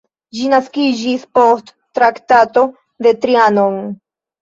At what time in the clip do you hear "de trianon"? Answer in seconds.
3.09-3.83